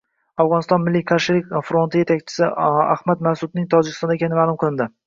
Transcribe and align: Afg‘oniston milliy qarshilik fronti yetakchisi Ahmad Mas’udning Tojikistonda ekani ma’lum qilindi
Afg‘oniston 0.43 0.81
milliy 0.85 1.03
qarshilik 1.11 1.53
fronti 1.69 2.01
yetakchisi 2.03 2.51
Ahmad 2.71 3.25
Mas’udning 3.31 3.71
Tojikistonda 3.77 4.21
ekani 4.23 4.43
ma’lum 4.43 4.61
qilindi 4.65 4.93